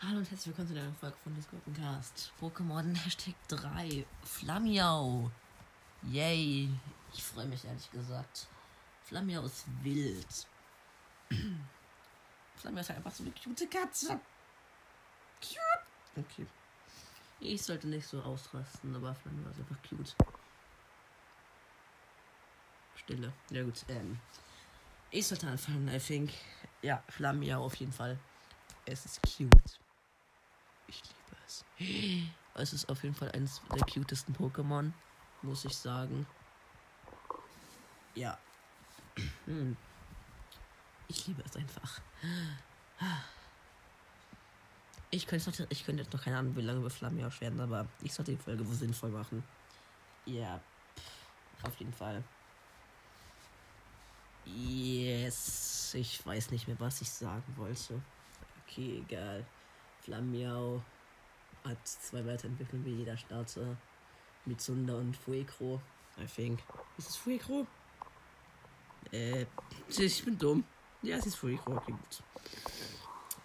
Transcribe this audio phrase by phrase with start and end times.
[0.00, 2.32] Hallo und herzlich willkommen zu der Folge von Discord-Cast.
[2.40, 4.04] Pokémon Hashtag 3.
[4.22, 5.30] Flamiau.
[6.02, 6.68] Yay.
[7.12, 8.48] Ich freue mich ehrlich gesagt.
[9.02, 10.46] Flamiau ist wild.
[12.56, 14.20] Flamiau ist halt einfach so eine cute Katze.
[15.40, 16.24] Cute.
[16.24, 16.46] Okay.
[17.40, 20.16] Ich sollte nicht so ausrasten, aber Flamiau ist einfach cute.
[22.96, 23.32] Stille.
[23.50, 23.84] Ja gut.
[23.88, 24.18] Ähm,
[25.14, 26.32] ich sollte anfangen, I think.
[26.82, 28.18] Ja, Flamiau auf jeden Fall.
[28.84, 29.78] Es ist cute.
[30.88, 31.64] Ich liebe es.
[32.56, 34.92] Es ist auf jeden Fall eines der cutesten Pokémon,
[35.42, 36.26] muss ich sagen.
[38.14, 38.38] Ja.
[39.46, 39.76] Hm.
[41.08, 42.00] Ich liebe es einfach.
[45.10, 47.86] Ich könnte, noch, ich könnte jetzt noch keine Ahnung, wie lange wir Flammenjausch werden, aber
[48.02, 49.44] ich sollte die Folge wohl sinnvoll machen.
[50.26, 50.60] Ja,
[51.62, 52.24] auf jeden Fall.
[54.46, 58.00] Yes, ich weiß nicht mehr, was ich sagen wollte.
[58.66, 59.44] Okay, egal.
[60.02, 60.82] Flammiau
[61.64, 63.76] hat zwei Weiterentwicklungen wie jeder Starter.
[64.44, 65.80] Mitsunda und Fuekro.
[66.18, 66.60] I think.
[66.98, 67.66] Ist es Fuekro?
[69.10, 69.46] Äh,
[69.88, 70.64] ich bin dumm.
[71.02, 71.76] Ja, es ist Fuekro.
[71.76, 72.22] Okay, gut.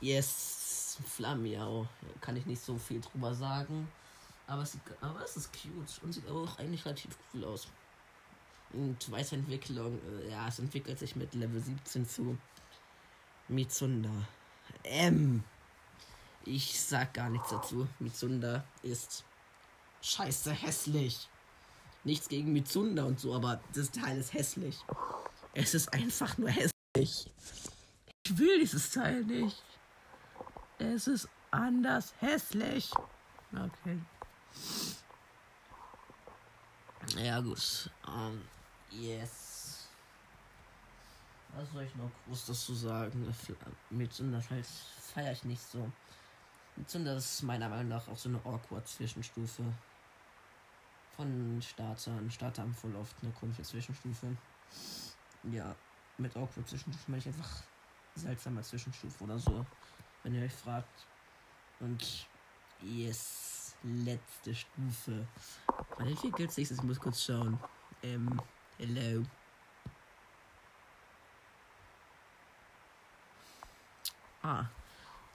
[0.00, 1.86] Yes, Flammiau.
[2.20, 3.88] Kann ich nicht so viel drüber sagen.
[4.46, 7.68] Aber es, aber es ist cute und sieht auch eigentlich relativ cool aus.
[8.72, 12.38] Und Weiterentwicklung, äh, ja, es entwickelt sich mit Level 17 zu
[13.48, 14.10] Mitsunda.
[14.84, 15.44] M.
[16.44, 17.86] Ich sag gar nichts dazu.
[17.98, 19.24] Mitsunda ist
[20.00, 21.28] scheiße hässlich.
[22.04, 24.78] Nichts gegen Mitsunda und so, aber das Teil ist hässlich.
[25.54, 27.30] Es ist einfach nur hässlich.
[28.24, 29.62] Ich will dieses Teil nicht.
[30.78, 32.90] Es ist anders hässlich.
[33.52, 33.98] Okay.
[37.18, 37.90] Ja, gut.
[38.06, 38.40] Um,
[39.00, 39.88] yes.
[41.54, 43.34] Was soll ich noch groß dazu sagen?
[43.90, 45.90] Mitsunda halt feiere ich nicht so.
[46.76, 49.62] Mitsunda ist meiner Meinung nach auch so eine awkward Zwischenstufe.
[51.16, 52.12] Von Starter.
[52.12, 54.34] Ein Starter haben voll oft eine komische Zwischenstufe.
[55.44, 55.74] Ja,
[56.16, 57.62] mit awkward Zwischenstufe meine ich einfach
[58.14, 59.66] seltsamer Zwischenstufe oder so.
[60.22, 61.06] Wenn ihr euch fragt.
[61.80, 62.26] Und
[62.80, 65.26] yes, letzte Stufe.
[65.98, 66.78] Wann entwickelt sich das?
[66.78, 67.58] Ich muss kurz schauen.
[68.02, 68.40] Ähm,
[68.78, 69.24] hello.
[74.42, 74.66] Ah,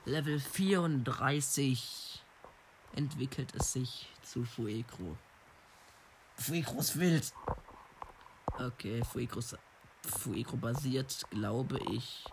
[0.06, 2.22] Level 34
[2.96, 5.18] entwickelt es sich zu Fuegro.
[6.36, 7.34] Fuegro ist wild.
[8.59, 9.42] Okay, Fuegro,
[10.04, 12.25] Fuegro basiert, glaube ich.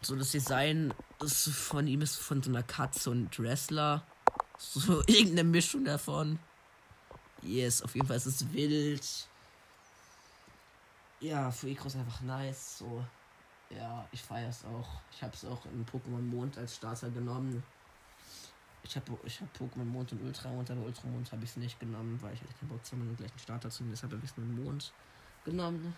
[0.00, 4.06] So das Design ist von ihm ist von so einer Katze und Wrestler.
[4.58, 6.38] So irgendeine Mischung davon.
[7.42, 9.28] Yes, auf jeden Fall ist es wild.
[11.20, 12.78] Ja, Fuegro ist einfach nice.
[12.78, 13.04] So.
[13.70, 14.88] Ja, ich feiere es auch.
[15.10, 17.62] Ich habe es auch in Pokémon Mond als Starter genommen.
[18.84, 22.18] Ich habe ich hab Pokémon Mond und Ultramond, aber Ultramond habe ich es nicht genommen,
[22.22, 23.92] weil ich hatte keinen Bock zu haben, den gleichen Starter zu nehmen.
[23.94, 24.92] Deshalb habe ich nur Mond
[25.44, 25.94] genommen.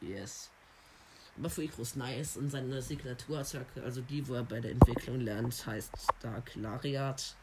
[0.00, 0.50] Yes.
[1.36, 5.66] Aber Fuikro ist nice und seine Signaturattacke, also die, wo er bei der Entwicklung lernt,
[5.66, 7.36] heißt Dark Lariat.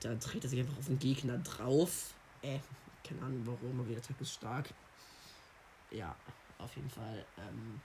[0.00, 2.14] Da dreht er sich einfach auf den Gegner drauf.
[2.42, 2.58] Äh,
[3.04, 4.68] keine Ahnung warum, aber die Attacke ist stark.
[5.90, 6.14] Ja,
[6.58, 7.24] auf jeden Fall.
[7.38, 7.80] Ähm,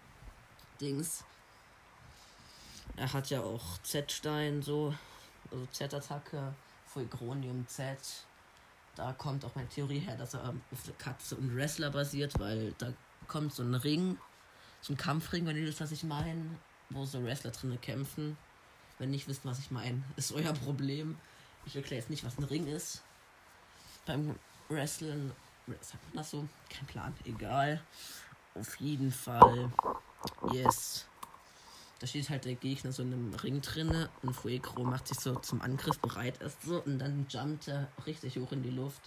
[0.80, 1.24] Dings.
[2.96, 4.94] Er hat ja auch Z-Stein, so.
[5.52, 6.54] Also Z-Attacke,
[6.86, 7.98] Fulcronium Z.
[8.96, 12.94] Da kommt auch meine Theorie her, dass er auf Katze und Wrestler basiert, weil da
[13.28, 14.18] kommt so ein Ring,
[14.82, 16.60] so ein Kampfring, wenn ihr wisst, was ich meine,
[16.90, 18.38] wo so Wrestler drinnen kämpfen.
[19.00, 21.18] Wenn nicht wisst, was ich meine, ist euer Problem.
[21.66, 23.02] Ich erkläre jetzt nicht, was ein Ring ist.
[24.06, 24.36] Beim
[24.70, 25.32] Wrestling,
[25.82, 26.48] sagt man das so?
[26.70, 27.82] Kein Plan, egal.
[28.56, 29.72] Auf jeden Fall
[30.52, 31.06] Yes.
[32.00, 35.36] Da steht halt der Gegner so in einem Ring drinne und Fuegro macht sich so
[35.36, 39.02] zum Angriff bereit erst so und dann jumpt er richtig hoch in die Luft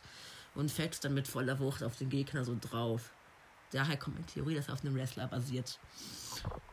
[0.55, 3.11] und fällt dann mit voller Wucht auf den Gegner so drauf.
[3.71, 5.79] Daher kommt meine Theorie, dass er auf einem Wrestler basiert.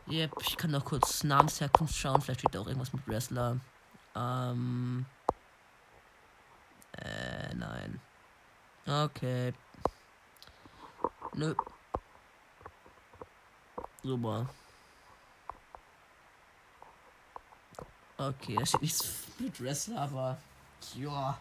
[0.08, 3.60] Yep, ich kann noch kurz Namensherkunft schauen, vielleicht steht da auch irgendwas mit Wrestler.
[4.14, 5.04] Ähm.
[6.92, 8.00] Äh, nein.
[8.86, 9.52] Okay.
[11.34, 11.54] Nö.
[14.04, 14.46] Super.
[18.18, 20.38] Okay, da steht nichts mit Wrestler, aber
[20.94, 21.38] ja,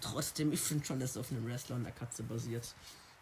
[0.00, 2.72] trotzdem, ich finde schon, dass auf einem Wrestler und einer Katze basiert.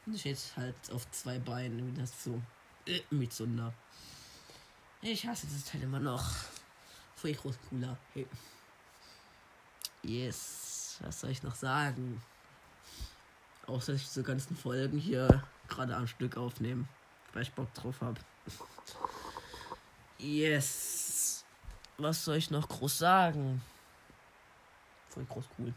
[0.05, 2.41] Und steht halt auf zwei Beinen, wie das so
[2.87, 3.73] äh, Mitsunda.
[5.01, 6.25] Ich hasse dieses Teil immer noch.
[7.17, 7.97] Voll groß cooler.
[8.13, 8.27] Hey.
[10.03, 12.23] Yes, was soll ich noch sagen?
[13.67, 16.89] Außer dass ich diese ganzen Folgen hier gerade am Stück aufnehmen,
[17.33, 18.21] weil ich Bock drauf habe.
[20.19, 21.45] Yes.
[21.99, 23.63] Was soll ich noch groß sagen?
[25.09, 25.75] Voll groß cool.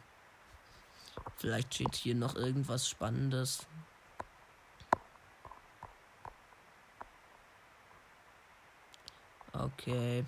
[1.38, 3.66] Vielleicht steht hier noch irgendwas Spannendes.
[9.52, 10.26] Okay.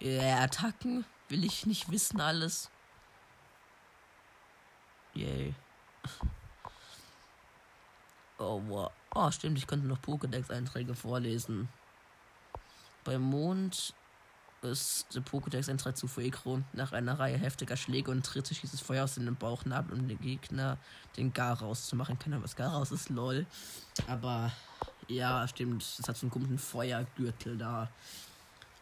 [0.00, 2.70] Ja, Attacken will ich nicht wissen alles.
[5.14, 5.54] Yay.
[8.40, 8.92] Oh, wow.
[9.14, 11.68] Oh, stimmt, ich könnte noch Pokédex-Einträge vorlesen.
[13.04, 13.94] Beim Mond
[14.62, 16.60] ist der Pokédex-Eintrag zu Fuegro.
[16.72, 20.20] Nach einer Reihe heftiger Schläge und Tritte schießt es Feuer aus dem Bauchnabel, um den
[20.20, 20.78] Gegner
[21.16, 22.18] den Gar rauszumachen.
[22.18, 23.46] Keine Ahnung, was Gar raus ist, lol.
[24.08, 24.52] Aber
[25.06, 25.82] ja, stimmt.
[25.82, 27.88] Es hat so einen komischen Feuergürtel da.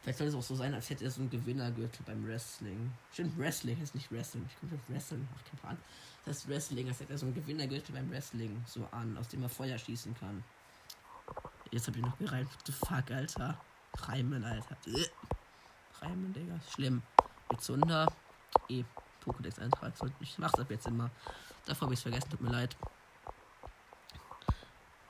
[0.06, 2.93] Vielleicht soll es auch so sein, als hätte er so einen Gewinnergürtel beim Wrestling.
[3.12, 4.49] Stimmt, Wrestling ist nicht Wrestling.
[4.49, 5.26] Ich komme auf Wrestling.
[5.35, 5.76] Ach, kein Plan.
[6.25, 9.43] Das ist Wrestling, als hätte er so einen Gewinnergürtel beim Wrestling so an, aus dem
[9.43, 10.44] er Feuer schießen kann.
[11.73, 12.49] Jetzt habe ich noch gereimt.
[12.53, 13.61] What the fuck, Alter.
[13.97, 14.76] Reimen, Alter.
[16.00, 16.61] Reimen, Digga.
[16.73, 17.02] Schlimm.
[17.59, 18.06] Zunder.
[18.69, 18.85] E.
[19.25, 19.93] Pokédex-Eintrag.
[20.20, 21.11] Ich mach's ab jetzt immer.
[21.64, 22.76] Davor habe ich es vergessen, tut mir leid.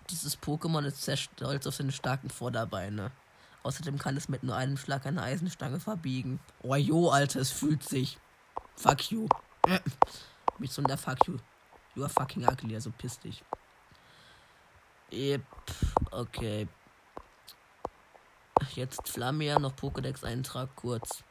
[0.09, 3.13] Dieses Pokémon ist sehr stolz auf seine starken Vorderbeine.
[3.67, 6.39] Außerdem kann es mit nur einem Schlag eine Eisenstange verbiegen.
[6.63, 8.17] Oh jo, Alter, es fühlt sich.
[8.77, 9.29] Fuck you.
[10.59, 11.39] Mit so einer Fuck you.
[11.97, 13.43] You are fucking ugly, also piss dich.
[15.13, 15.43] Yep.
[16.13, 16.69] Okay.
[18.75, 21.25] Jetzt Flamia noch Pokédex-Eintrag kurz.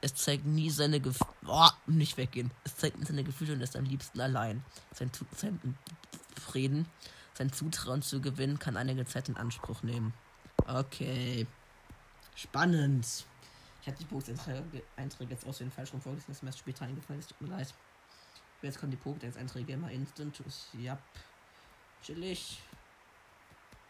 [0.00, 1.30] Es zeigt nie seine Gefühle.
[1.46, 2.50] Oh, nicht weggehen.
[2.64, 4.64] Es zeigt nie seine Gefühle und ist am liebsten allein.
[4.92, 5.76] Sein, sein
[6.40, 6.88] Frieden
[7.34, 10.12] sein Zutrauen zu gewinnen, kann einige Zeit in Anspruch nehmen.
[10.66, 11.46] Okay.
[12.34, 13.26] Spannend.
[13.80, 17.30] Ich hatte die Pokédex-Einträge jetzt aus den falschen vorgelesen, das ist mir später eingefallen ist.
[17.30, 17.74] Tut mir leid.
[18.62, 20.40] Jetzt kommen die Pokédex-Einträge immer instant.
[20.78, 20.98] Ja.
[22.02, 22.62] Chillig.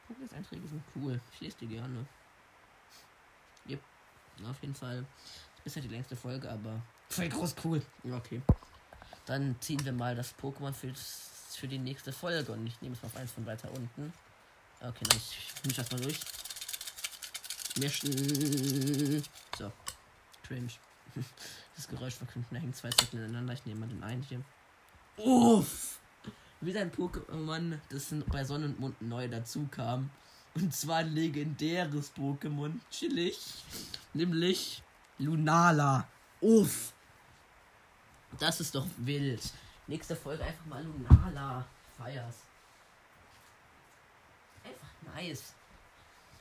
[0.08, 1.20] Pokédex-Einträge sind cool.
[1.34, 2.06] Ich lese die gerne.
[3.68, 3.80] Yep.
[4.48, 5.04] Auf jeden Fall.
[5.64, 7.82] Ist ja die längste Folge, aber voll groß cool.
[8.10, 8.42] Okay.
[9.26, 13.08] Dann ziehen wir mal das Pokémon für die nächste Folge und ich nehme es mal
[13.08, 14.12] auf eins von weiter unten.
[14.80, 16.18] Okay, dann ich mische das durch.
[17.78, 19.22] Mischen.
[19.58, 19.72] So.
[20.44, 20.72] Cringe.
[21.74, 23.54] Das Geräusch verknüpft, da hängen zwei Zettel ineinander.
[23.54, 24.42] Ich nehme mal den einen hier.
[25.16, 25.98] Uff!
[26.60, 30.10] Wieder ein Pokémon, das bei Sonne und Mond neu dazu kam.
[30.54, 32.78] Und zwar ein legendäres Pokémon.
[32.90, 33.38] Chillig.
[34.12, 34.82] Nämlich
[35.18, 36.06] Lunala.
[36.42, 36.92] Uff!
[38.38, 39.42] Das ist doch wild.
[39.86, 41.66] Nächste Folge einfach mal Lunala.
[41.96, 42.36] Feiers.
[44.62, 45.54] Einfach nice.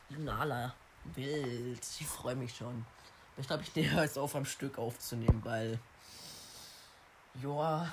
[0.10, 0.75] Lunala.
[1.15, 1.86] Wild.
[2.00, 2.86] Ich freue mich schon.
[3.38, 5.80] Ich glaube, ich nehme jetzt auf am Stück aufzunehmen, weil.
[7.42, 7.92] Joa.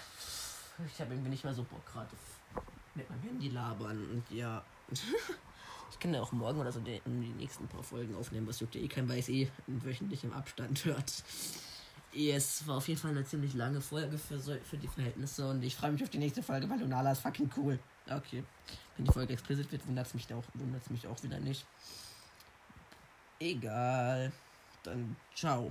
[0.86, 2.10] Ich habe irgendwie nicht mehr so Bock gerade
[2.94, 3.98] mit meinem Handy labern.
[4.10, 4.64] Und ja.
[5.90, 8.74] ich kann ja auch morgen oder so die, die nächsten paar Folgen aufnehmen, was juckt
[8.74, 11.24] ja eh kein weiß eh in wöchentlichem Abstand hört.
[12.14, 15.62] Es war auf jeden Fall eine ziemlich lange Folge für, so, für die Verhältnisse und
[15.62, 17.78] ich freue mich auf die nächste Folge, weil Lunala ist fucking cool.
[18.08, 18.42] Okay.
[18.96, 20.28] Wenn die Folge explicit wird, wundert es mich,
[20.90, 21.66] mich auch wieder nicht.
[23.40, 24.32] Egal.
[24.84, 25.70] Dann ciao.